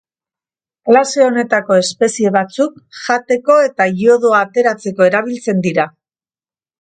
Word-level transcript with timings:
Klase 0.87 1.21
honetako 1.25 1.75
espezie 1.81 2.31
batzuk 2.35 2.79
jateko 3.01 3.57
edo 3.65 3.87
iodoa 4.05 4.39
ateratzeko 4.47 5.07
erabiltzen 5.09 5.63
dira. 5.67 5.87